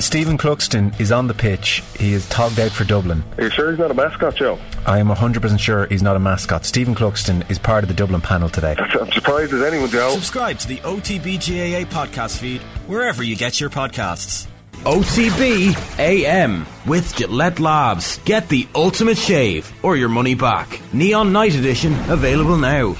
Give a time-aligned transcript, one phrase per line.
[0.00, 1.82] Stephen Cluxton is on the pitch.
[1.98, 3.22] He is togged out for Dublin.
[3.36, 4.58] Are you sure he's not a mascot, Joe?
[4.86, 6.64] I am 100% sure he's not a mascot.
[6.64, 8.76] Stephen Cluxton is part of the Dublin panel today.
[8.78, 10.10] I'm surprised as anyone, Joe.
[10.12, 14.46] Subscribe to the OTBGAA podcast feed wherever you get your podcasts.
[14.84, 18.18] OTB AM with Gillette Labs.
[18.24, 20.80] Get the ultimate shave or your money back.
[20.92, 22.94] Neon Night Edition available now.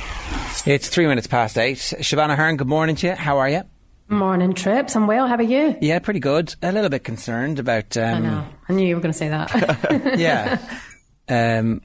[0.67, 1.77] It's three minutes past eight.
[1.77, 3.15] Shebahn Aherne, good morning to you.
[3.15, 3.63] How are you?
[4.09, 4.97] Morning, Trips.
[4.97, 5.27] I'm well.
[5.27, 5.77] How are you?
[5.83, 6.55] Yeah, pretty good.
[6.63, 7.95] A little bit concerned about.
[7.97, 8.47] Um, I know.
[8.69, 10.19] I knew you were going to say that.
[10.19, 10.59] yeah.
[11.31, 11.83] Um,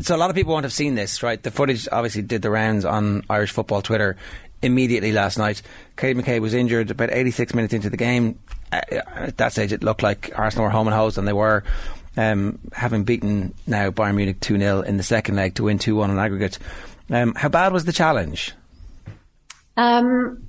[0.00, 1.42] So a lot of people won't have seen this, right?
[1.42, 4.16] The footage obviously did the rounds on Irish football Twitter
[4.62, 5.62] immediately last night.
[5.96, 8.38] Katie McCabe was injured about 86 minutes into the game.
[8.70, 8.82] Uh,
[9.16, 11.64] At that stage, it looked like Arsenal were home and hosed, and they were.
[12.16, 15.96] Um, having beaten now Bayern Munich 2 0 in the second leg to win 2
[15.96, 16.60] 1 on aggregate.
[17.10, 18.52] Um, how bad was the challenge?
[19.76, 20.46] Um,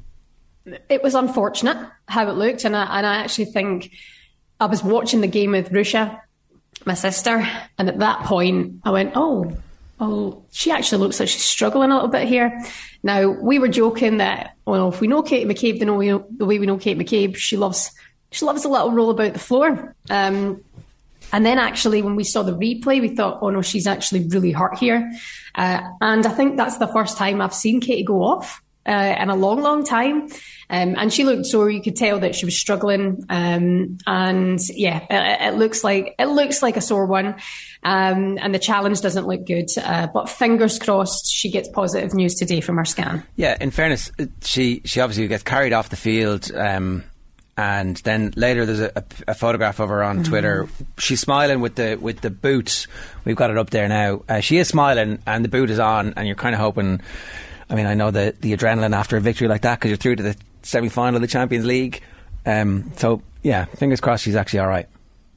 [0.90, 3.92] it was unfortunate how it looked, and I, and I actually think
[4.60, 6.20] I was watching the game with Ruesha,
[6.86, 7.48] my sister,
[7.78, 9.56] and at that point I went, "Oh,
[10.00, 12.64] oh, she actually looks like she's struggling a little bit here."
[13.04, 16.60] Now we were joking that, well, if we know Kate McCabe the, know, the way
[16.60, 17.92] we know Kate McCabe, she loves
[18.32, 19.96] she loves a little roll about the floor.
[20.10, 20.62] Um,
[21.32, 24.52] and then actually, when we saw the replay, we thought, oh no, she's actually really
[24.52, 25.12] hurt here.
[25.54, 29.30] Uh, and I think that's the first time I've seen Katie go off uh, in
[29.30, 30.30] a long, long time.
[30.70, 31.70] Um, and she looked sore.
[31.70, 33.24] You could tell that she was struggling.
[33.30, 37.36] Um, and yeah, it, it, looks like it looks like a sore one.
[37.84, 39.70] Um, and the challenge doesn't look good.
[39.78, 43.24] Uh, but fingers crossed, she gets positive news today from her scan.
[43.36, 46.52] Yeah, in fairness, she she obviously gets carried off the field.
[46.54, 47.04] Um,
[47.58, 50.26] and then later there's a, a, a, photograph of her on mm.
[50.26, 50.68] Twitter.
[50.98, 52.88] She's smiling with the with the boot.
[53.24, 54.24] We've got it up there now.
[54.28, 57.02] Uh, she is smiling, and the boot is on, and you're kind of hoping.
[57.70, 60.18] I mean, I know the the adrenaline after a victory like that because you're through
[60.18, 62.02] to the semi final of the Champions League.
[62.46, 64.88] Um, so yeah, fingers crossed she's actually all right.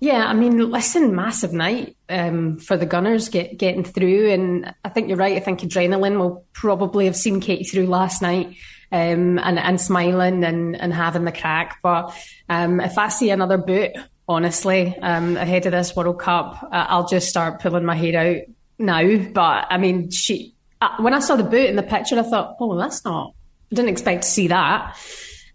[0.00, 4.90] Yeah, I mean, listen, massive night um, for the Gunners get, getting through, and I
[4.90, 5.36] think you're right.
[5.36, 8.56] I think adrenaline will probably have seen Katie through last night
[8.92, 11.80] um, and, and smiling and, and having the crack.
[11.82, 12.14] But
[12.48, 13.90] um, if I see another boot,
[14.28, 18.42] honestly, um, ahead of this World Cup, I'll just start pulling my hair out
[18.78, 19.16] now.
[19.32, 20.54] But I mean, she
[20.98, 23.34] when I saw the boot in the picture, I thought, oh, that's not.
[23.70, 24.96] I didn't expect to see that.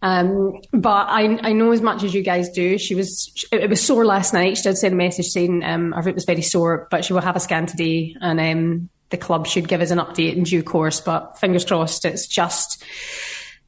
[0.01, 2.77] Um, but I, I know as much as you guys do.
[2.77, 4.57] She was, it, was sore last night.
[4.57, 7.21] She did send a message saying um, her foot was very sore, but she will
[7.21, 10.61] have a scan today, and um, the club should give us an update in due
[10.61, 10.99] course.
[10.99, 12.83] But fingers crossed, it's just,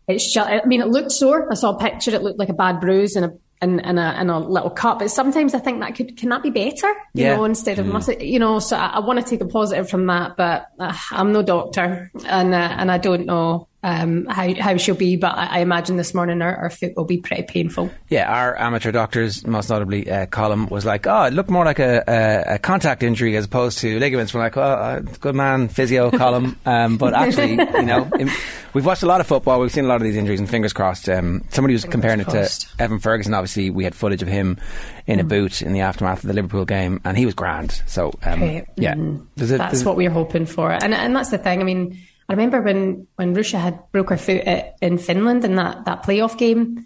[0.10, 0.50] it's just.
[0.50, 1.50] I mean, it looked sore.
[1.50, 2.14] I saw a picture.
[2.14, 3.34] It looked like a bad bruise and a
[3.66, 5.00] and, and, a, and a little cup.
[5.00, 7.36] But sometimes I think that could can that be better, you yeah.
[7.36, 8.26] know, instead of mm.
[8.26, 8.60] you know.
[8.60, 12.12] So I, I, want to take a positive from that, but uh, I'm no doctor,
[12.28, 15.96] and uh, and I don't know um, how, how she'll be, but I, I imagine
[15.96, 17.92] this morning her, her, foot will be pretty painful.
[18.10, 20.26] Yeah, our amateur doctors, most notably uh,
[20.72, 24.00] was like, oh, it looked more like a, a, a contact injury as opposed to
[24.00, 24.34] ligaments.
[24.34, 26.56] We're like, oh, uh, good man, physio, Colin.
[26.66, 28.30] Um, but actually, you know, in,
[28.74, 30.74] we've watched a lot of football, we've seen a lot of these injuries, and fingers
[30.74, 31.08] crossed.
[31.08, 32.64] Um, somebody was fingers comparing crossed.
[32.64, 33.34] it to Evan Ferguson.
[33.34, 34.58] Obviously, we had footage of him
[35.06, 35.22] in mm.
[35.22, 37.84] a boot in the aftermath of the Liverpool game, and he was grand.
[37.86, 38.66] So, um, okay.
[38.78, 38.96] yeah.
[38.96, 39.28] Mm.
[39.36, 40.72] that's what we're hoping for.
[40.72, 41.62] And, and that's the thing.
[41.62, 45.56] I mean, I remember when when Ruesha had broke her foot at, in Finland in
[45.56, 46.86] that that playoff game.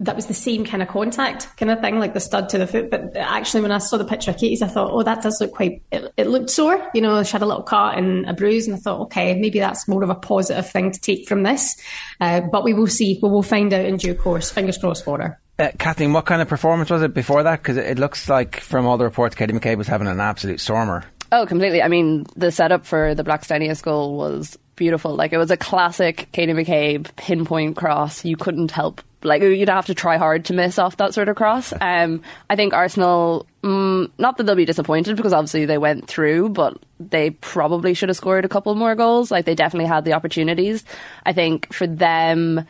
[0.00, 2.66] That was the same kind of contact kind of thing, like the stud to the
[2.66, 2.90] foot.
[2.90, 5.52] But actually, when I saw the picture of Katie's, I thought, oh, that does look
[5.52, 5.82] quite.
[5.92, 7.22] It, it looked sore, you know.
[7.22, 10.02] She had a little cut and a bruise, and I thought, okay, maybe that's more
[10.02, 11.80] of a positive thing to take from this.
[12.20, 13.20] Uh, but we will see.
[13.22, 14.50] We will find out in due course.
[14.50, 15.40] Fingers crossed for her.
[15.58, 17.62] Uh, Kathleen, what kind of performance was it before that?
[17.62, 20.60] Because it, it, looks like, from all the reports, Katie McCabe was having an absolute
[20.60, 21.04] stormer.
[21.34, 21.82] Oh, completely.
[21.82, 25.16] I mean, the setup for the Blackstenius goal was beautiful.
[25.16, 28.24] Like it was a classic Katie McCabe pinpoint cross.
[28.24, 29.02] You couldn't help.
[29.24, 31.72] Like you'd have to try hard to miss off that sort of cross.
[31.80, 36.50] Um, I think Arsenal, mm, not that they'll be disappointed because obviously they went through,
[36.50, 39.32] but they probably should have scored a couple more goals.
[39.32, 40.84] Like they definitely had the opportunities.
[41.26, 42.64] I think for them,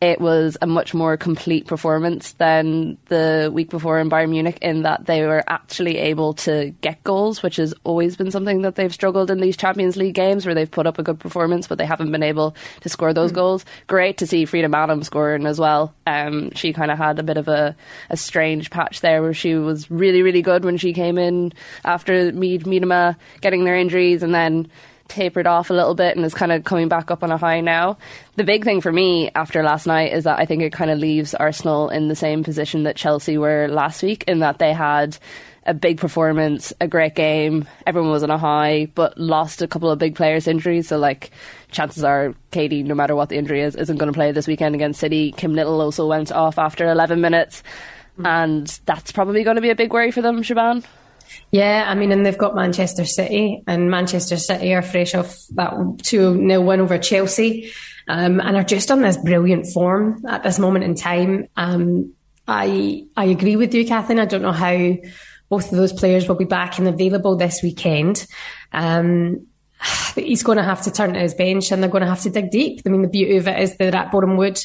[0.00, 4.82] it was a much more complete performance than the week before in Bayern Munich in
[4.82, 8.94] that they were actually able to get goals, which has always been something that they've
[8.94, 11.86] struggled in these Champions League games where they've put up a good performance, but they
[11.86, 13.36] haven't been able to score those mm.
[13.36, 13.64] goals.
[13.88, 15.92] Great to see Frida Maanum scoring as well.
[16.06, 17.74] Um, she kind of had a bit of a,
[18.08, 21.52] a strange patch there where she was really, really good when she came in
[21.84, 24.68] after Mead Miedema getting their injuries and then
[25.08, 27.60] tapered off a little bit and is kind of coming back up on a high
[27.60, 27.98] now.
[28.36, 30.98] The big thing for me after last night is that I think it kind of
[30.98, 35.18] leaves Arsenal in the same position that Chelsea were last week, in that they had
[35.66, 39.90] a big performance, a great game, everyone was on a high, but lost a couple
[39.90, 40.88] of big players' injuries.
[40.88, 41.30] So, like,
[41.70, 44.74] chances are Katie, no matter what the injury is, isn't going to play this weekend
[44.74, 45.32] against City.
[45.32, 47.62] Kim Little also went off after 11 minutes
[48.18, 48.26] mm.
[48.26, 50.84] and that's probably going to be a big worry for them, Shebahn.
[51.50, 55.72] Yeah, I mean, and they've got Manchester City, and Manchester City are fresh off that
[56.02, 57.72] 2 0 win over Chelsea
[58.08, 61.48] um, and are just on this brilliant form at this moment in time.
[61.56, 62.12] Um,
[62.46, 64.18] I I agree with you, Kathleen.
[64.18, 64.96] I don't know how
[65.48, 68.26] both of those players will be back and available this weekend.
[68.72, 69.46] Um,
[70.14, 72.30] he's going to have to turn to his bench and they're going to have to
[72.30, 72.82] dig deep.
[72.84, 74.58] I mean, the beauty of it is they're at Boreham Wood.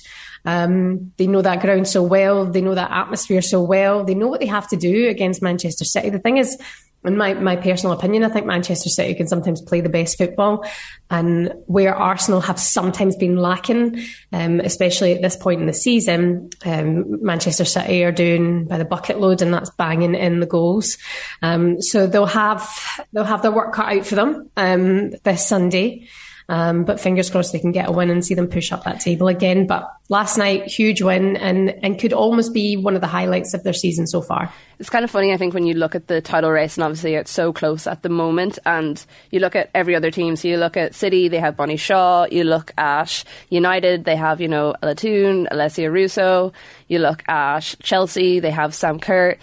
[0.46, 2.46] Um, they know that ground so well.
[2.46, 4.04] They know that atmosphere so well.
[4.04, 6.10] They know what they have to do against Manchester City.
[6.10, 6.58] The thing is,
[7.06, 10.66] in my, my personal opinion, I think Manchester City can sometimes play the best football.
[11.10, 14.02] And where Arsenal have sometimes been lacking,
[14.32, 18.86] um, especially at this point in the season, um, Manchester City are doing by the
[18.86, 20.98] bucket load and that's banging in the goals.
[21.42, 22.68] Um, so they'll have,
[23.12, 26.08] they'll have their work cut out for them, um, this Sunday.
[26.50, 29.00] Um, but fingers crossed they can get a win and see them push up that
[29.00, 29.66] table again.
[29.66, 33.64] But last night, huge win and, and could almost be one of the highlights of
[33.64, 34.52] their season so far.
[34.80, 37.16] It's kind of funny, I think, when you look at the title race, and obviously
[37.16, 40.36] it's so close at the moment, and you look at every other team.
[40.36, 42.26] So you look at City, they have Bunny Shaw.
[42.30, 46.52] You look at United, they have, you know, Ella Alessia Russo.
[46.88, 49.38] You look at Chelsea, they have Sam Kerr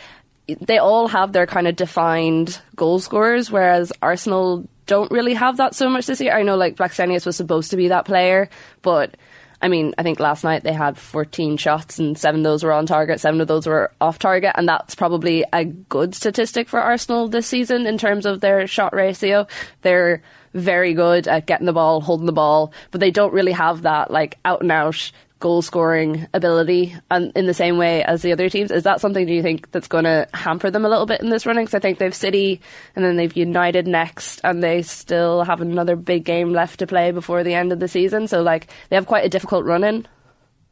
[0.61, 5.77] they all have their kind of defined goal scorers, whereas Arsenal don't really have that
[5.77, 6.33] so much this year.
[6.33, 8.51] I know like Blackstenius was supposed to be that player,
[8.83, 9.17] but
[9.63, 12.73] I mean, I think last night they had 14 shots and seven of those were
[12.73, 16.81] on target, seven of those were off target, and that's probably a good statistic for
[16.81, 19.47] Arsenal this season in terms of their shot ratio.
[19.83, 20.23] They're
[20.55, 24.11] very good at getting the ball, holding the ball, but they don't really have that
[24.11, 28.49] like out and out goal scoring ability and in the same way as the other
[28.49, 28.71] teams.
[28.71, 31.31] Is that something do you think that's going to hamper them a little bit in
[31.31, 31.65] this running?
[31.65, 32.61] Because I think they've City
[32.95, 37.11] and then they've United next, and they still have another big game left to play
[37.11, 38.29] before the end of the season.
[38.29, 40.07] So like they have quite a difficult run in.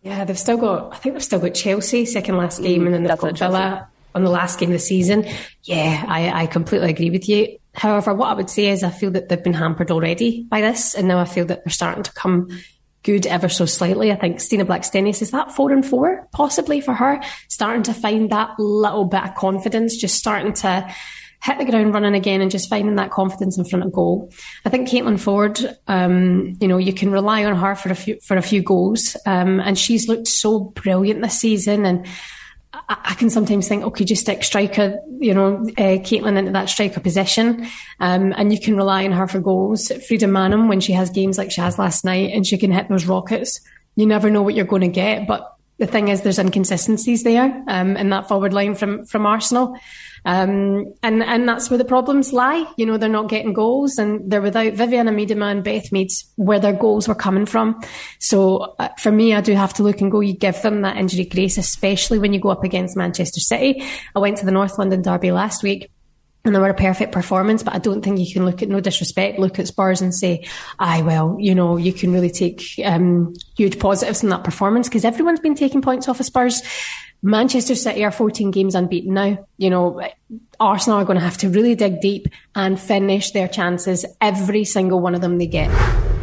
[0.02, 0.94] Yeah, they've still got.
[0.94, 3.88] I think they've still got Chelsea second last game, mm, and then they've got Villa
[4.14, 5.26] on the last game of the season.
[5.64, 7.58] Yeah, I, I completely agree with you.
[7.74, 10.94] However, what I would say is I feel that they've been hampered already by this,
[10.94, 12.48] and now I feel that they're starting to come
[13.02, 14.12] good ever so slightly.
[14.12, 18.30] I think Stina Blackstenius is that four and four possibly for her, starting to find
[18.30, 20.94] that little bit of confidence, just starting to
[21.42, 24.32] hit the ground running again and just finding that confidence in front of goal.
[24.64, 28.18] I think Caitlin Foord, um, you know, you can rely on her for a few
[28.20, 32.06] for a few goals, um, and she's looked so brilliant this season and.
[32.72, 37.00] I, can sometimes think, okay, just stick striker, you know, uh, Caitlin into that striker
[37.00, 37.66] position,
[37.98, 39.90] um, and you can rely on her for goals.
[40.06, 42.88] Frida Maanum, when she has games like she has last night, and she can hit
[42.88, 43.60] those rockets,
[43.96, 45.26] you never know what you're going to get.
[45.26, 49.78] But the thing is, there's inconsistencies there um, in that forward line from from Arsenal.
[50.24, 52.70] Um, and, and that's where the problems lie.
[52.76, 56.58] You know, they're not getting goals and they're without Vivianne Miedema and Beth Mead where
[56.58, 57.80] their goals were coming from.
[58.18, 60.96] So uh, for me, I do have to look and go, you give them that
[60.96, 63.82] injury grace, especially when you go up against Manchester City.
[64.14, 65.90] I went to the North London Derby last week
[66.48, 68.80] and they were a perfect performance, but I don't think you can look at no
[68.80, 70.46] disrespect, look at Spurs and say,
[70.78, 75.04] "I well, you know, you can really take um, huge positives from that performance because
[75.04, 76.62] everyone's been taking points off of Spurs.
[77.22, 79.44] Manchester City are 14 games unbeaten now.
[79.56, 80.00] You know,
[80.60, 85.00] Arsenal are going to have to really dig deep and finish their chances, every single
[85.00, 85.68] one of them they get.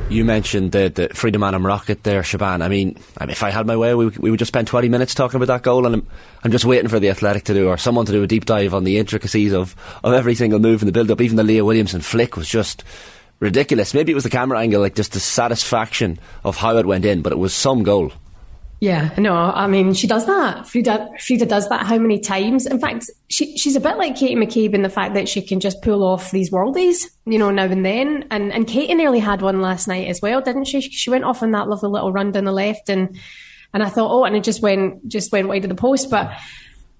[0.08, 2.62] You mentioned the, the Frida Maanum rocket there, Shebahn.
[2.62, 5.38] I mean, if I had my way, we, we would just spend 20 minutes talking
[5.38, 6.08] about that goal, and I'm,
[6.44, 8.76] I'm just waiting for the Athletic to do, or someone to do a deep dive
[8.76, 11.22] on the intricacies of, of every single move in the build up.
[11.22, 12.84] Even the Leah Williamson flick was just
[13.40, 13.96] ridiculous.
[13.96, 17.24] Maybe it was the camera angle, like just the satisfaction of how it went in,
[17.24, 18.12] but it was some goal.
[18.82, 20.68] Yeah, no, I mean, she does that.
[20.68, 22.66] Frida, Frida does that how many times?
[22.66, 25.60] In fact, she, she's a bit like Katie McCabe in the fact that she can
[25.62, 28.26] just pull off these worldies, you know, now and then.
[28.30, 30.82] And and Katie nearly had one last night as well, didn't she?
[30.82, 33.18] She went off on that lovely little run down the left, and
[33.74, 36.10] and I thought, oh, and it just went just went wide of the post.
[36.10, 36.32] But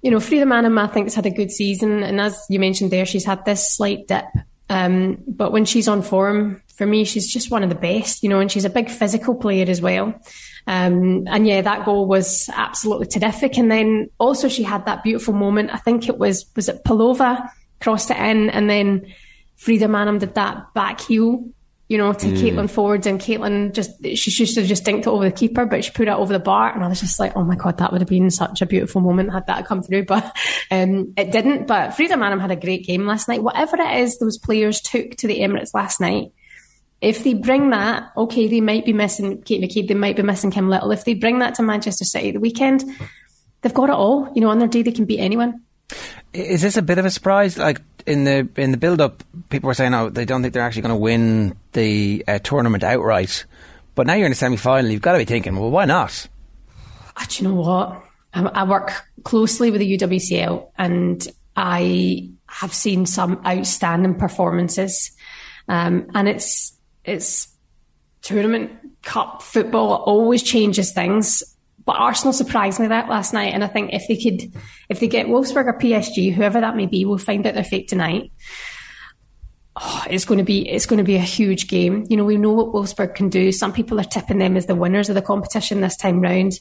[0.02, 2.92] you know, Frida Maanum, I think, has had a good season, and as you mentioned
[2.92, 4.26] there, she's had this slight dip.
[4.70, 8.30] Um, but when she's on form, for me, she's just one of the best, you
[8.30, 10.14] know, and she's a big physical player as well.
[10.68, 13.58] Um, and yeah, that goal was absolutely terrific.
[13.58, 15.72] And then also she had that beautiful moment.
[15.72, 19.14] I think it was, was it Pelova crossed it in and then
[19.58, 21.46] Frida Maanum did that back heel,
[21.88, 22.38] you know, to mm.
[22.38, 25.86] Caitlin Foord and Caitlin just, she should have just dinked it over the keeper, but
[25.86, 26.74] she put it over the bar.
[26.74, 29.02] And I was just like, oh my God, that would have been such a beautiful
[29.02, 30.06] moment had that come through.
[30.16, 30.36] But,
[30.72, 31.68] um, it didn't.
[31.68, 33.44] But Frida Maanum had a great game last night.
[33.44, 36.32] Whatever it is those players took to the Emirates last night,
[37.02, 40.52] if they bring that, okay, they might be missing Kate McCabe, they might be missing
[40.52, 40.92] Kim Little.
[40.92, 42.84] If they bring that to Manchester City the weekend,
[43.62, 44.32] they've got it all.
[44.34, 45.62] You know, on their day they can beat anyone.
[46.34, 47.58] Is this a bit of a surprise?
[47.58, 50.64] Like in the in the build up, people were saying, "Oh, they don't think they're
[50.64, 53.46] actually going to win the uh, tournament outright."
[53.94, 56.28] But now you're in the semi final, you've got to be thinking, "Well, why not?"
[57.18, 58.04] Oh, do you know what?
[58.34, 58.92] I work
[59.24, 61.26] closely with the UWCL and
[61.56, 65.12] I have seen some outstanding performances.
[65.70, 66.74] Um, and it's,
[67.06, 67.48] it's
[68.22, 68.72] tournament
[69.04, 71.44] cup football always changes things.
[71.86, 73.54] But Arsenal surprised me that last night.
[73.54, 74.52] And I think if they could,
[74.90, 77.88] if they get Wolfsburg or PSG, whoever that may be, we'll find out their fate
[77.88, 78.32] tonight.
[79.76, 82.06] Oh, it's going to be it's going to be a huge game.
[82.10, 83.52] You know, we know what Wolfsburg can do.
[83.52, 86.54] Some people are tipping them as the winners of the competition this time round.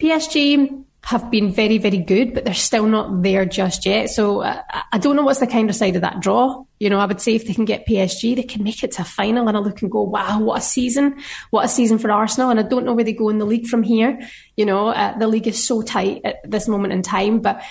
[0.00, 4.08] PSG have been very, very good, but they're still not there just yet.
[4.08, 6.64] So uh, I don't know what's the kind of side of that draw.
[6.78, 9.02] You know, I would say if they can get PSG, they can make it to
[9.02, 11.20] a final and I look and go, wow, what a season.
[11.50, 12.50] What a season for Arsenal.
[12.50, 14.20] And I don't know where they go in the league from here.
[14.56, 17.62] You know, uh, the league is so tight at this moment in time, but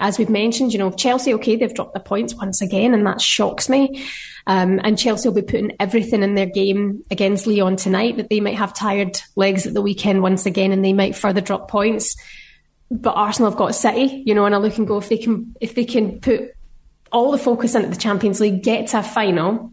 [0.00, 3.20] as we've mentioned, you know, Chelsea, okay, they've dropped the points once again, and that
[3.20, 4.04] shocks me.
[4.46, 8.40] Um, and Chelsea will be putting everything in their game against Lyon tonight that they
[8.40, 12.16] might have tired legs at the weekend once again, and they might further drop points.
[13.00, 15.56] But Arsenal have got City, you know, and I look and go if they can
[15.60, 16.54] if they can put
[17.10, 19.72] all the focus into the Champions League, get to a final,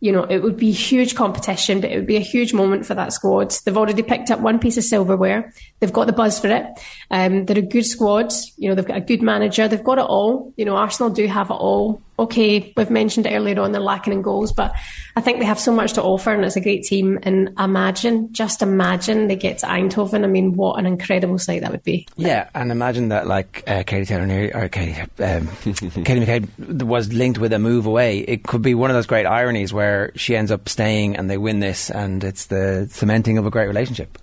[0.00, 2.94] you know, it would be huge competition, but it would be a huge moment for
[2.94, 3.54] that squad.
[3.64, 5.52] They've already picked up one piece of silverware.
[5.80, 6.66] They've got the buzz for it.
[7.10, 8.32] Um, they're a good squad.
[8.56, 9.68] You know, they've got a good manager.
[9.68, 10.52] They've got it all.
[10.56, 14.12] You know, Arsenal do have it all okay, we've mentioned it earlier on, they're lacking
[14.12, 14.74] in goals, but
[15.16, 17.18] I think they have so much to offer and it's a great team.
[17.22, 20.24] And imagine, just imagine they get to Eindhoven.
[20.24, 22.06] I mean, what an incredible sight that would be.
[22.16, 27.38] Yeah, and imagine that like uh, Katie Taylor or Katie, um, Katie McCabe was linked
[27.38, 28.20] with a move away.
[28.20, 31.38] It could be one of those great ironies where she ends up staying and they
[31.38, 34.18] win this and it's the cementing of a great relationship.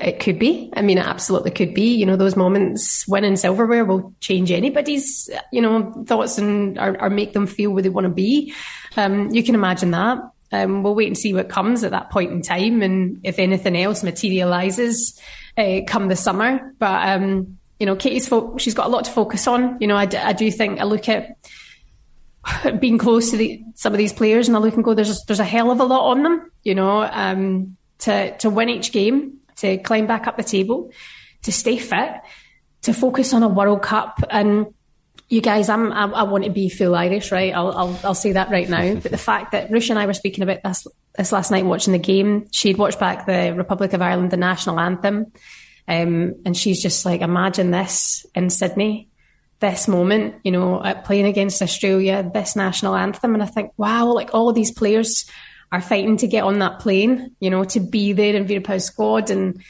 [0.00, 0.70] It could be.
[0.74, 1.94] I mean, it absolutely could be.
[1.94, 7.10] You know, those moments winning silverware will change anybody's, you know, thoughts and or, or
[7.10, 8.54] make them feel where they want to be.
[8.96, 10.18] Um, you can imagine that.
[10.52, 13.76] Um, we'll wait and see what comes at that point in time, and if anything
[13.76, 15.20] else materialises
[15.58, 16.72] uh, come the summer.
[16.78, 19.78] But um, you know, Katie's fo- she's got a lot to focus on.
[19.80, 21.36] You know, I, d- I do think I look at
[22.80, 25.40] being close to the, some of these players, and I look and go, there's there's
[25.40, 26.50] a hell of a lot on them.
[26.62, 30.90] You know, um, to to win each game to climb back up the table,
[31.42, 32.12] to stay fit,
[32.82, 34.22] to focus on a World Cup.
[34.30, 34.66] And
[35.28, 37.52] you guys, I'm, I, I want to be full Irish, right?
[37.52, 38.94] I'll, I'll, I'll say that right now.
[39.02, 40.86] but the fact that Rush and I were speaking about this,
[41.16, 44.78] this last night watching the game, she'd watched back the Republic of Ireland, the national
[44.78, 45.32] anthem.
[45.88, 49.08] Um, and she's just like, imagine this in Sydney,
[49.60, 53.34] this moment, you know, playing against Australia, this national anthem.
[53.34, 55.30] And I think, wow, like all these players
[55.72, 59.30] are fighting to get on that plane, you know, to be there in Vera squad.
[59.30, 59.62] And,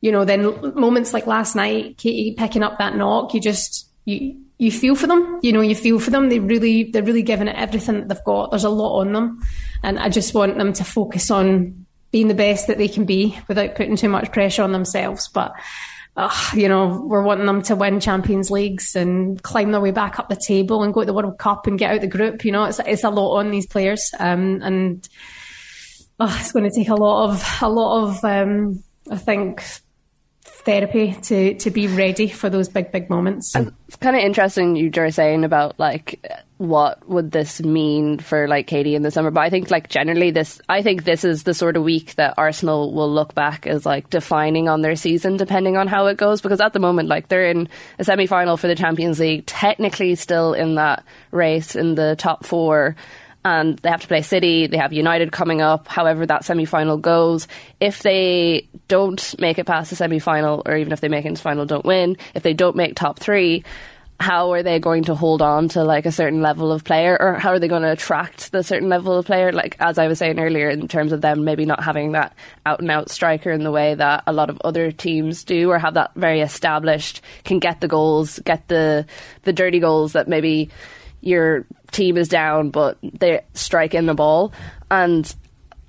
[0.00, 4.40] you know, then moments like last night, Katie picking up that knock, you just, you,
[4.58, 6.28] you feel for them, you know, you feel for them.
[6.28, 8.50] They really, they're really giving it everything that they've got.
[8.50, 9.40] There's a lot on them.
[9.82, 13.38] And I just want them to focus on being the best that they can be
[13.48, 15.28] without putting too much pressure on themselves.
[15.28, 15.52] But,
[16.54, 20.28] you know, we're wanting them to win Champions Leagues and climb their way back up
[20.28, 22.44] the table and go to the World Cup and get out the group.
[22.44, 25.08] You know, it's it's a lot on these players, um, and
[26.20, 29.62] it's going to take a lot of a lot of um, I think
[30.44, 33.54] therapy to to be ready for those big big moments.
[33.54, 36.24] And it's kind of interesting you were saying about like
[36.60, 39.30] what would this mean for like Katie in the summer.
[39.30, 42.34] But I think like generally this, I think this is the sort of week that
[42.36, 46.42] Arsenal will look back as like defining on their season, depending on how it goes.
[46.42, 47.66] Because at the moment, like they're in
[47.98, 52.44] a semi final for the Champions League, technically still in that race in the top
[52.44, 52.94] four
[53.42, 54.66] and they have to play City.
[54.66, 55.88] They have United coming up.
[55.88, 57.48] However, that semi final goes.
[57.80, 61.28] If they don't make it past the semi final, or even if they make it
[61.28, 62.18] into the final, don't win.
[62.34, 63.64] If they don't make top three,
[64.20, 67.34] how are they going to hold on to like a certain level of player or
[67.34, 69.50] how are they going to attract the certain level of player?
[69.50, 72.34] Like as i was saying earlier in terms of them maybe not having that
[72.66, 75.78] out and out striker in the way that a lot of other teams do or
[75.78, 79.06] have that very established can get the goals get the
[79.42, 80.70] the dirty goals that maybe
[81.22, 84.52] your team is down but they strike in the ball.
[84.90, 85.34] And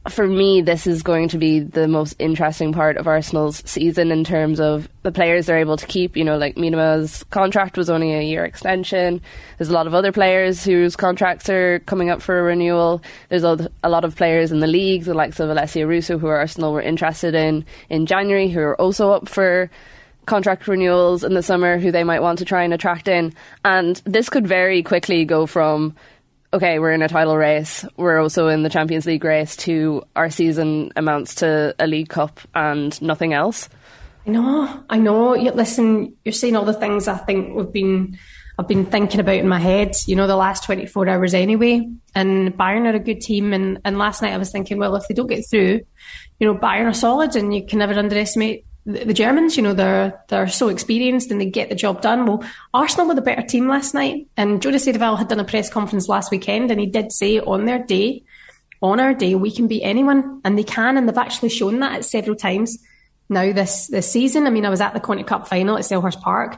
[0.10, 4.24] for me, this is going to be the most interesting part of Arsenal's season in
[4.24, 6.18] terms of the players they're able to keep.
[6.18, 9.22] You know, like Miedema's contract was only a year extension.
[9.58, 13.04] There's a lot of other players whose contracts are coming up for a renewal.
[13.30, 16.74] There's a lot of players in the league, the likes of Alessia Russo, who Arsenal
[16.74, 19.70] were interested in in January, who are also up for
[20.26, 23.34] contract renewals in the summer, who they might want to try and attract in.
[23.66, 25.96] And this could very quickly go from
[26.54, 30.30] okay, we're in a title race, we're also in the Champions League race, to our
[30.30, 33.70] season amounts to a League Cup and nothing else?
[34.28, 35.34] I know, I know.
[35.36, 38.20] You, listen, you're saying all the things I think we've been,
[38.60, 39.94] I've been thinking about in my head.
[40.06, 41.90] You know, the last 24 hours anyway.
[42.14, 43.54] And Bayern are a good team.
[43.54, 45.82] And and last night I was thinking, well, if they don't get through,
[46.40, 49.58] you know, Bayern are solid, and you can never underestimate the, Germans.
[49.58, 52.26] You know, they're they're so experienced and they get the job done.
[52.26, 55.70] Well, Arsenal were the better team last night, and Jonas Eidevall had done a press
[55.70, 58.24] conference last weekend, and he did say on their day,
[58.82, 61.94] on our day, we can beat anyone, and they can, and they've actually shown that
[61.94, 62.78] at several times
[63.30, 64.48] now this this season.
[64.48, 66.58] I mean, I was at the Conti Cup final at Selhurst Park.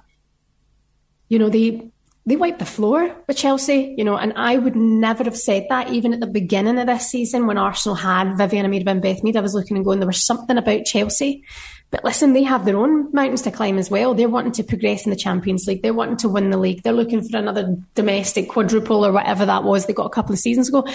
[1.29, 1.91] You know, they
[2.25, 5.89] they wiped the floor with Chelsea, you know, and I would never have said that
[5.89, 9.35] even at the beginning of this season when Arsenal had Vivianne Miedema and Beth Mead.
[9.35, 11.43] I was looking and going, there was something about Chelsea.
[11.93, 14.15] But listen, they have their own mountains to climb as well.
[14.15, 15.83] They're wanting to progress in the Champions League.
[15.83, 16.81] They're wanting to win the league.
[16.81, 20.39] They're looking for another domestic quadruple or whatever that was they got a couple of
[20.39, 20.87] seasons ago.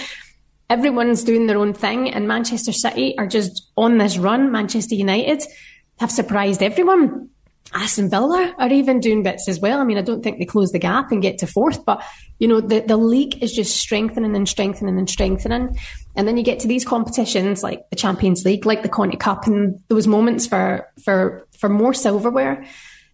[0.69, 4.51] Everyone's doing their own thing, and Manchester City are just on this run.
[4.51, 5.41] Manchester United
[5.99, 7.29] have surprised everyone
[7.73, 9.79] Aston Villa are even doing bits as well.
[9.79, 12.03] I mean, I don't think they close the gap and get to fourth, but
[12.39, 15.77] you know, the, the league is just strengthening and strengthening and strengthening.
[16.15, 19.47] And then you get to these competitions like the Champions League, like the Conti Cup,
[19.47, 22.65] and those moments for for for more silverware.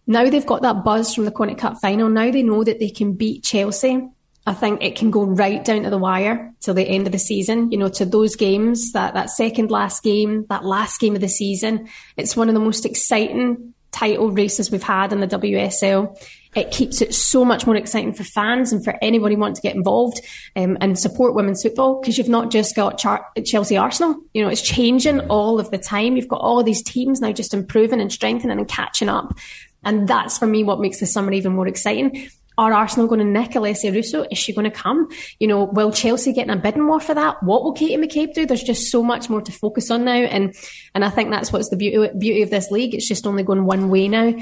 [0.06, 2.08] Now they've got that buzz from the Conti Cup final.
[2.08, 4.08] Now they know that they can beat Chelsea.
[4.48, 7.18] I think it can go right down to the wire till the end of the
[7.18, 7.72] season.
[7.72, 11.28] You know, to those games, that that second last game, that last game of the
[11.28, 11.88] season.
[12.16, 16.16] It's one of the most exciting title races we've had in the WSL.
[16.56, 19.76] It keeps it so much more exciting for fans and for anybody wanting to get
[19.76, 20.20] involved
[20.56, 24.16] um, and support women's football because you've not just got Char- Chelsea Arsenal.
[24.32, 26.16] You know, it's changing all of the time.
[26.16, 29.36] You've got all these teams now just improving and strengthening and catching up.
[29.84, 32.28] And that's for me what makes the summer even more exciting.
[32.58, 34.24] Are Arsenal going to nick Alessia Russo?
[34.30, 35.08] Is she going to come?
[35.38, 37.42] You know, will Chelsea get in a bidding war for that?
[37.42, 38.46] What will Katie McCabe do?
[38.46, 40.54] There's just so much more to focus on now, and
[40.94, 42.94] and I think that's what's the beauty beauty of this league.
[42.94, 44.34] It's just only going one way now.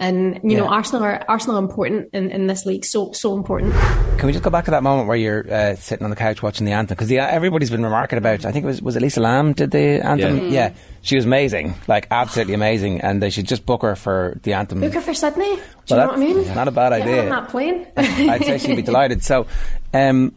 [0.00, 0.58] And you yeah.
[0.58, 3.72] know, Arsenal are Arsenal are important in, in this league, so so important.
[4.18, 6.42] Can we just go back to that moment where you're uh, sitting on the couch
[6.42, 6.96] watching the anthem?
[6.96, 8.44] Because everybody's been remarking about.
[8.44, 10.38] I think it was was Elisa Lamb did the anthem.
[10.38, 10.50] Yeah.
[10.50, 10.72] yeah.
[11.02, 14.80] she was amazing, like absolutely amazing, and they should just book her for the anthem.
[14.80, 15.54] Book her for Sydney.
[15.54, 16.54] Do well, you know what I mean?
[16.54, 17.22] Not a bad Get idea.
[17.22, 17.86] on that plane.
[17.96, 19.22] I'd say she'd be delighted.
[19.22, 19.46] So.
[19.92, 20.34] Um,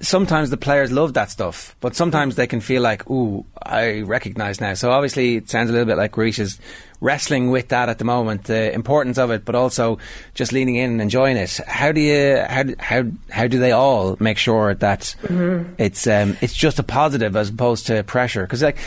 [0.00, 4.60] sometimes the players love that stuff, but sometimes they can feel like, ooh, I recognise
[4.60, 4.74] now.
[4.74, 6.58] So obviously, it sounds a little bit like Greece is
[7.00, 9.98] wrestling with that at the moment, the importance of it, but also
[10.34, 11.60] just leaning in and enjoying it.
[11.66, 15.72] How do you how how how do they all make sure that mm-hmm.
[15.78, 18.42] it's um, it's just a positive as opposed to pressure?
[18.42, 18.78] Because like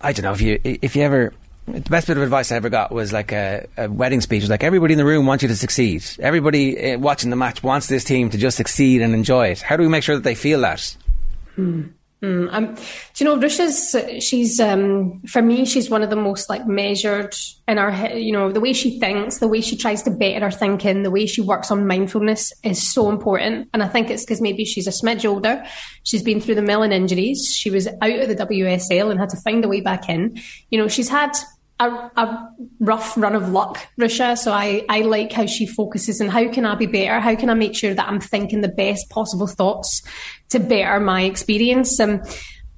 [0.00, 1.32] I don't know if you if you ever
[1.66, 4.42] the best bit of advice I ever got was like a, a, wedding speech.
[4.42, 6.04] It was like everybody in the room wants you to succeed.
[6.20, 9.62] Everybody uh, watching the match wants this team to just succeed and enjoy it.
[9.62, 10.96] How do we make sure that they feel that?
[12.24, 14.24] Mm, um, do you know Ruesha's?
[14.24, 15.66] She's um, for me.
[15.66, 17.34] She's one of the most like measured
[17.68, 18.16] in our.
[18.16, 21.10] You know the way she thinks, the way she tries to better her thinking, the
[21.10, 23.68] way she works on mindfulness is so important.
[23.74, 25.64] And I think it's because maybe she's a smidge older.
[26.04, 27.54] She's been through the million injuries.
[27.54, 30.40] She was out of the WSL and had to find a way back in.
[30.70, 31.32] You know she's had
[31.86, 34.36] a, a, rough run of luck, Ruesha.
[34.36, 37.20] So I, I like how she focuses on how can I be better?
[37.20, 40.02] How can I make sure that I'm thinking the best possible thoughts
[40.50, 41.98] to better my experience?
[41.98, 42.22] Um,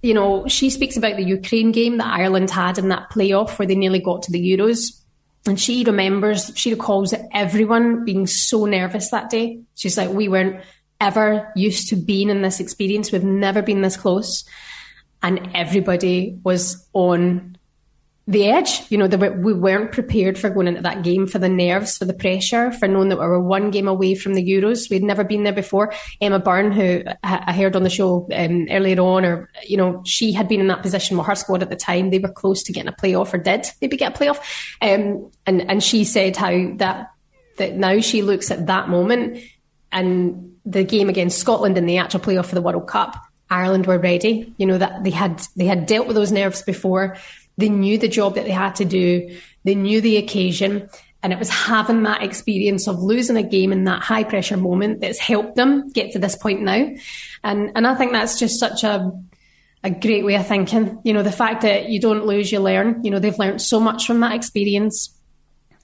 [0.03, 3.67] you know, she speaks about the Ukraine game that Ireland had in that playoff where
[3.67, 4.93] they nearly got to the Euros.
[5.47, 9.61] And she remembers, she recalls everyone being so nervous that day.
[9.75, 10.61] She's like, we weren't
[11.01, 13.13] ever used to being in this experience.
[13.13, 14.45] We've never been this close.
[15.23, 17.56] And everybody was on
[18.27, 18.83] the edge.
[18.91, 22.05] You know, were, we weren't prepared for going into that game, for the nerves, for
[22.05, 24.91] the pressure, for knowing that we were one game away from the Euros.
[24.91, 25.93] We'd never been there before.
[26.21, 30.33] Emma Byrne, who I heard on the show um, earlier on, or, you know, she
[30.33, 32.11] had been in that position with her squad at the time.
[32.11, 34.39] They were close to getting a playoff or did maybe get a playoff.
[34.83, 37.13] Um, and, and she said how that,
[37.59, 39.43] that now she looks at that moment
[39.93, 43.17] and the game against Scotland in the actual playoff for the World Cup.
[43.49, 44.53] Ireland were ready.
[44.59, 47.17] You know that they had they had dealt with those nerves before
[47.57, 49.37] they knew the job that they had to do.
[49.65, 50.89] They knew the occasion.
[51.23, 55.01] And it was having that experience of losing a game in that high pressure moment
[55.01, 56.89] that's helped them get to this point now.
[57.43, 59.11] And, and I think that's just such a,
[59.83, 61.01] a great way of thinking.
[61.03, 63.03] You know, the fact that you don't lose, you learn.
[63.03, 65.16] You know, they've learned so much from that experience.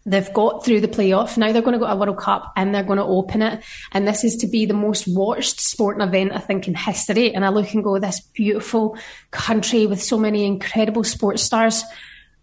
[0.04, 1.36] They've got through the playoff.
[1.36, 3.62] Now they're going to go to a World Cup and they're going to open it.
[3.92, 7.32] And this is to be the most watched sporting event, I think, in history.
[7.32, 8.98] And I look and go, this beautiful
[9.30, 11.84] country with so many incredible sports stars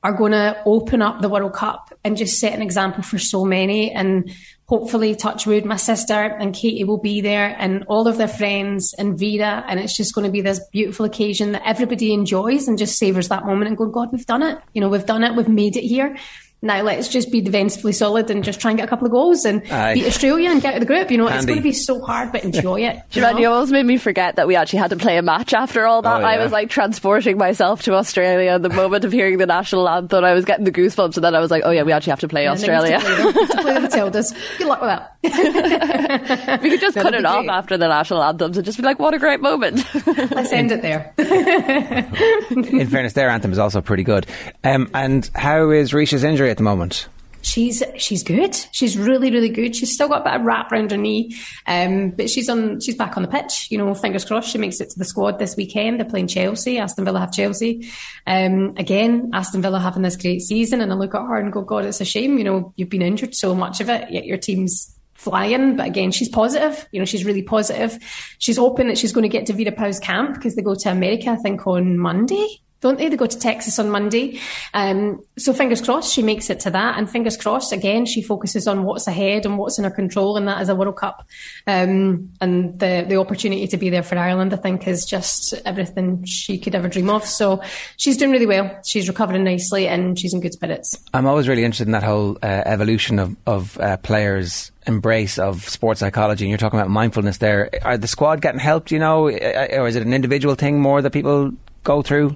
[0.02, 3.44] are going to open up the World Cup and just set an example for so
[3.44, 3.92] many.
[3.92, 4.34] And
[4.68, 9.20] hopefully, Touchwood, my sister and Katie will be there and all of their friends and
[9.20, 9.66] Vida.
[9.68, 13.28] And it's just going to be this beautiful occasion that everybody enjoys and just savors
[13.28, 14.58] that moment and go, God, we've done it.
[14.74, 15.36] You know, we've done it.
[15.36, 16.16] We've made it here
[16.62, 19.46] now let's just be defensively solid and just try and get a couple of goals
[19.46, 19.94] and Aye.
[19.94, 21.10] beat Australia and get out of the group.
[21.10, 22.96] You know, it's going to be so hard, but enjoy it.
[23.12, 23.40] you Shebahn, know?
[23.40, 26.02] you almost made me forget that we actually had to play a match after all
[26.02, 26.22] that.
[26.22, 30.24] Oh, I was like transporting myself to Australia the moment of hearing the national anthem.
[30.26, 32.20] I was getting the goosebumps, and then I was like, oh yeah, we actually have
[32.22, 33.00] to play And then you Australia.
[33.00, 34.58] to play to play the Matildas.
[34.58, 35.16] Good luck with that.
[36.62, 37.50] we could just That'll cut it be off great.
[37.54, 39.86] after the national anthems and just be like, what a great moment.
[40.32, 41.14] Let's end it there.
[41.18, 44.26] In fairness, their anthem is also pretty good.
[44.64, 47.08] Um, and how is Ruesha's injury at the moment?
[47.42, 48.54] She's she's good.
[48.72, 49.74] She's really really good.
[49.74, 51.36] She's still got a bit of wrap around her knee,
[51.68, 52.82] um, but she's on.
[52.82, 53.68] She's back on the pitch.
[53.72, 56.00] You know, fingers crossed she makes it to the squad this weekend.
[56.00, 56.78] They're playing Chelsea.
[56.78, 57.90] Aston Villa have Chelsea.
[58.28, 61.62] Um, again, Aston Villa having this great season, and I look at her and go,
[61.62, 62.38] God, it's a shame.
[62.38, 65.78] You know, you've been injured so much of it, yet your team's flying.
[65.78, 66.88] But again, she's positive.
[66.92, 67.98] You know, she's really positive.
[68.40, 70.92] She's hoping that she's going to get to Vera Pauw's camp because they go to
[70.92, 72.60] America, I think, on Monday.
[72.82, 73.10] Don't they?
[73.10, 74.40] They go to Texas on Monday.
[74.74, 76.98] Um, so fingers crossed she makes it to that.
[76.98, 80.48] And fingers crossed, again, she focuses on what's ahead and what's in her control, and
[80.48, 81.28] that is a World Cup.
[81.68, 86.24] Um, and the, the opportunity to be there for Ireland, I think, is just everything
[86.26, 87.26] she could ever dream of.
[87.26, 87.62] So
[87.98, 88.80] she's doing really well.
[88.86, 90.98] She's recovering nicely and she's in good spirits.
[91.14, 95.68] I'm always really interested in that whole uh, evolution of, of uh, players' embrace of
[95.68, 96.46] sports psychology.
[96.46, 97.70] And you're talking about mindfulness there.
[97.84, 101.02] Are the squad getting helped, you know, Uh, or is it an individual thing more
[101.02, 101.52] that people
[101.84, 102.36] go through?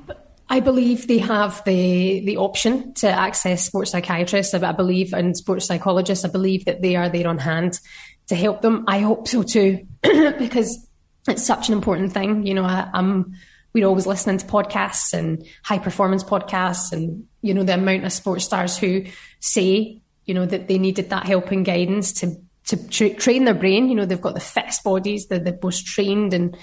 [0.49, 4.53] I believe they have the the option to access sports psychiatrists.
[4.53, 6.25] I believe and sports psychologists.
[6.25, 7.79] I believe that they are there on hand
[8.27, 8.85] to help them.
[8.87, 10.87] I hope so too, because
[11.27, 12.45] it's such an important thing.
[12.45, 13.35] You know, I, I'm
[13.73, 18.11] we're always listening to podcasts and high performance podcasts, and you know the amount of
[18.11, 19.05] sports stars who
[19.39, 23.53] say you know that they needed that help and guidance to to tra- train their
[23.53, 23.89] brain.
[23.89, 26.55] You know, they've got the fittest bodies, they're the most trained and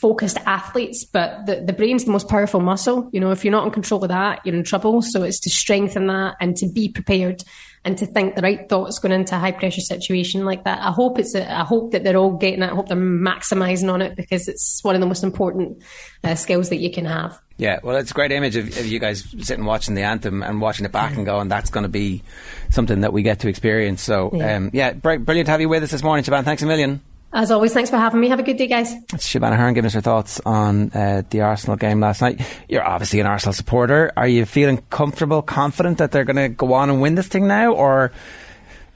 [0.00, 3.08] focused athletes, but the, the brain's the most powerful muscle.
[3.12, 5.02] You know, if you're not in control of that, you're in trouble.
[5.02, 7.42] So it's to strengthen that and to be prepared
[7.84, 10.80] and to think the right thoughts going into a high pressure situation like that.
[10.80, 12.70] I hope it's a, I hope that they're all getting it.
[12.70, 15.82] I hope they're maximizing on it because it's one of the most important
[16.24, 17.40] uh, skills that you can have.
[17.56, 20.60] Yeah, well, it's a great image of, of you guys sitting watching the anthem and
[20.60, 22.22] watching it back and going, that's going to be
[22.70, 24.00] something that we get to experience.
[24.02, 24.56] So, Yeah.
[24.56, 26.44] um, yeah, br- brilliant to have you with us this morning, Shebahn.
[26.44, 27.00] Thanks a million.
[27.32, 28.28] As always, thanks for having me.
[28.28, 28.92] Have a good day, guys.
[29.12, 32.40] It's Shebahn Aherne giving us her thoughts on uh, the Arsenal game last night.
[32.68, 34.10] You're obviously an Arsenal supporter.
[34.16, 37.46] Are you feeling comfortable, confident that they're going to go on and win this thing
[37.46, 38.12] now, or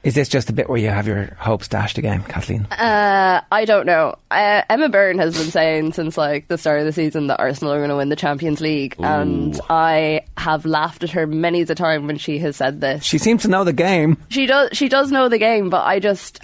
[0.01, 2.65] is this just a bit where you have your hopes dashed again, Kathleen?
[2.65, 4.15] Uh, I don't know.
[4.31, 7.71] Uh, Emma Byrne has been saying since like the start of the season that Arsenal
[7.71, 11.75] are going to win the Champions League, and I have laughed at her many a
[11.75, 13.03] time when she has said this.
[13.03, 14.17] She seems to know the game.
[14.29, 14.71] She does.
[14.73, 16.43] She does know the game, but I just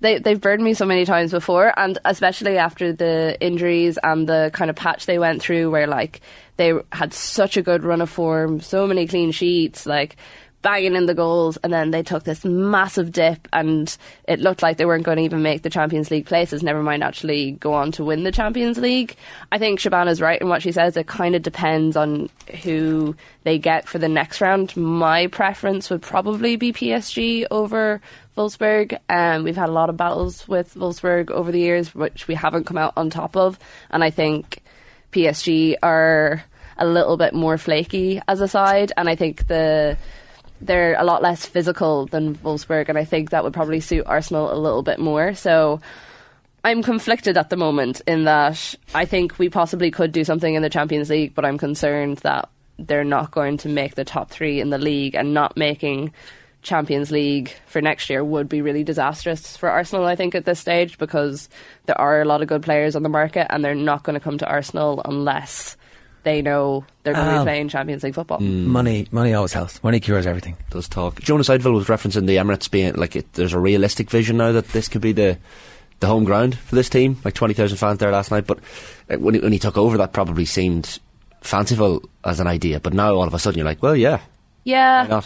[0.00, 4.50] they they've burned me so many times before, and especially after the injuries and the
[4.52, 6.20] kind of patch they went through, where like
[6.56, 10.16] they had such a good run of form, so many clean sheets, like
[10.66, 14.76] banging in the goals, and then they took this massive dip, and it looked like
[14.76, 16.62] they weren't going to even make the Champions League places.
[16.62, 19.16] Never mind actually go on to win the Champions League.
[19.52, 20.96] I think Shebahn's right in what she says.
[20.96, 22.28] It kind of depends on
[22.64, 24.76] who they get for the next round.
[24.76, 28.00] My preference would probably be PSG over
[28.36, 28.98] Wolfsburg.
[29.08, 32.64] Um, we've had a lot of battles with Wolfsburg over the years, which we haven't
[32.64, 33.58] come out on top of,
[33.90, 34.62] and I think
[35.12, 36.44] PSG are
[36.78, 39.96] a little bit more flaky as a side, and I think the
[40.60, 44.52] they're a lot less physical than Wolfsburg, and I think that would probably suit Arsenal
[44.52, 45.34] a little bit more.
[45.34, 45.80] So.
[46.64, 50.62] I'm conflicted at the moment in that I think we possibly could do something in
[50.62, 54.60] the Champions League, but I'm concerned that they're not going to make the top three
[54.60, 56.12] in the league and not making
[56.66, 60.58] Champions League for next year would be really disastrous for Arsenal, I think, at this
[60.58, 61.48] stage, because
[61.86, 64.20] there are a lot of good players on the market and they're not going to
[64.20, 65.76] come to Arsenal unless
[66.24, 68.40] they know they're going to Um, be playing Champions League football.
[68.40, 69.80] Money, money always helps.
[69.84, 70.56] Money cures everything.
[70.70, 71.20] does talk.
[71.20, 74.66] Jonas Eidevall was referencing the Emirates being like it, there's a realistic vision now that
[74.70, 75.38] this could be the
[76.00, 77.16] the home ground for this team.
[77.24, 78.58] Like twenty thousand fans there last night, but
[79.08, 80.98] uh, when he, when he took over, that probably seemed
[81.42, 82.80] fanciful as an idea.
[82.80, 84.18] But now all of a sudden you're like, well, yeah,
[84.64, 85.20] Yeah.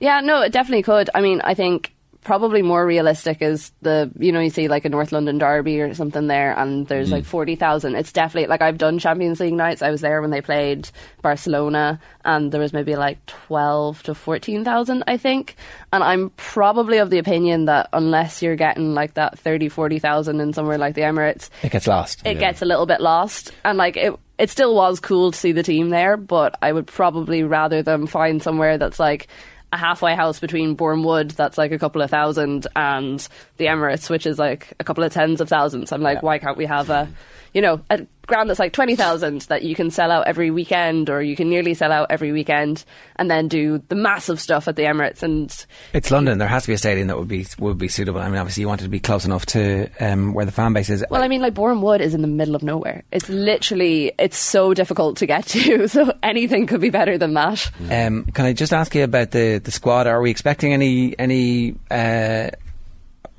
[0.00, 1.10] Yeah, no, it definitely could.
[1.14, 4.88] I mean, I think probably more realistic is the you know you see like a
[4.90, 7.26] North London derby or something there, and there's like mm.
[7.26, 7.94] forty thousand.
[7.96, 9.82] It's definitely like I've done Champions League nights.
[9.82, 10.90] I was there when they played
[11.22, 15.56] Barcelona, and there was maybe like twelve to fourteen thousand, I think.
[15.92, 20.52] And I'm probably of the opinion that unless you're getting like that 30, 40,000 in
[20.52, 22.24] somewhere like the Emirates, It gets lost.
[22.24, 25.52] it gets a little bit lost and like it it still was cool to see
[25.52, 29.26] the team there but i would probably rather them find somewhere that's like
[29.72, 34.26] a halfway house between Bournemouth that's like a couple of thousand and the Emirates which
[34.26, 35.92] is like a couple of tens of thousands.
[35.92, 37.08] I'm like why can't we have a
[37.54, 41.20] you know a ground that's like 20,000 that you can sell out every weekend or
[41.20, 42.84] you can nearly sell out every weekend
[43.16, 46.38] and then do the massive stuff at the Emirates and It's London.
[46.38, 48.20] There has to be a stadium that would be would be suitable.
[48.20, 50.72] I mean, obviously, you want it to be close enough to um, where the fan
[50.72, 51.04] base is.
[51.10, 54.38] well I mean like Boreham Wood is in the middle of nowhere it's literally it's
[54.38, 58.52] so difficult to get to so anything could be better than that Um, can I
[58.52, 60.06] just ask you about the, the squad?
[60.06, 62.50] Are we expecting any any uh,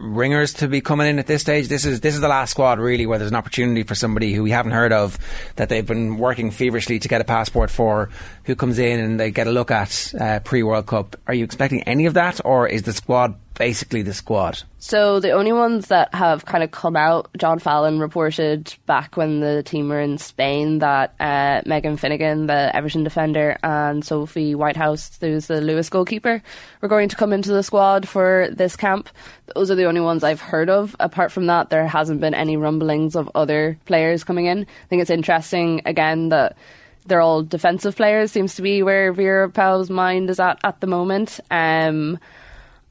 [0.01, 1.67] ringers to be coming in at this stage?
[1.67, 4.43] This is this is the last squad really where there's an opportunity for somebody who
[4.43, 5.17] we haven't heard of
[5.55, 8.09] that they've been working feverishly to get a passport for,
[8.45, 11.15] who comes in and they get a look at uh, pre World Cup.
[11.27, 14.63] Are you expecting any of that, or is the squad basically the squad?
[14.79, 19.39] So the only ones that have kind of come out, John Fallon reported back when
[19.39, 25.15] the team were in Spain that uh, Megan Finnegan, the Everton defender, and Sophie Whitehouse,
[25.21, 26.41] who's the Lewes goalkeeper,
[26.81, 29.09] were going to come into the squad for this camp.
[29.53, 30.95] Those are the only ones I've heard of.
[30.99, 34.61] Apart from that, there hasn't been any rumblings of other players coming in.
[34.61, 36.57] I think it's interesting again that
[37.05, 38.31] they're all defensive players.
[38.31, 41.39] Seems to be where Vera Pauw's mind is at at the moment.
[41.51, 42.17] Um,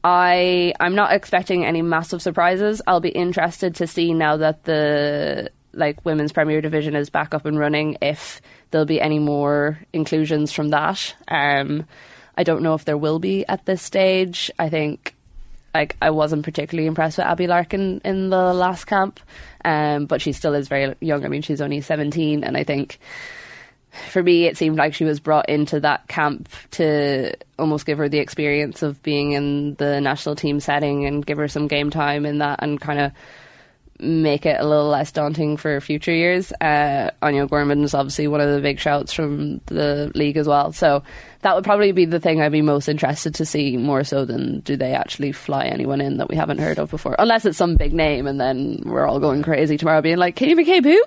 [0.03, 2.81] I I'm not expecting any massive surprises.
[2.87, 7.45] I'll be interested to see now that the like women's Premier Division is back up
[7.45, 11.15] and running if there'll be any more inclusions from that.
[11.29, 11.87] Um,
[12.37, 14.51] I don't know if there will be at this stage.
[14.59, 15.15] I think
[15.75, 19.21] like I wasn't particularly impressed with Abby Larkin in the last camp,
[19.65, 21.25] um, but she still is very young.
[21.25, 22.99] I mean, she's only seventeen, and I think
[24.11, 28.09] for me, it seemed like she was brought into that camp to almost give her
[28.09, 32.25] the experience of being in the national team setting and give her some game time
[32.27, 33.13] in that and kind of
[33.99, 36.53] make it a little less daunting for future years.
[36.53, 40.73] Uh, Anya Gorman is obviously one of the big shouts from the league as well.
[40.73, 41.03] So
[41.43, 44.61] that would probably be the thing I'd be most interested to see more so than
[44.61, 47.17] do they actually fly anyone in that we haven't heard of before.
[47.19, 50.55] Unless it's some big name and then we're all going crazy tomorrow being like, Katie
[50.55, 51.05] McCabe who?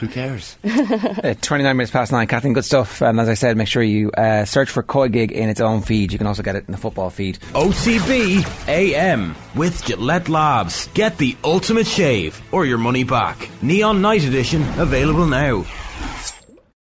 [0.00, 0.56] Who cares?
[1.18, 2.26] Uh, 29 minutes past nine.
[2.26, 3.00] Kathleen, good stuff.
[3.02, 5.82] And as I said, make sure you uh, search for Koi Gig in its own
[5.82, 6.12] feed.
[6.12, 7.38] You can also get it in the football feed.
[7.52, 10.88] OTB AM with Gillette Labs.
[10.94, 13.48] Get the ultimate shave or your money back.
[13.62, 15.64] Neon Night Edition available now.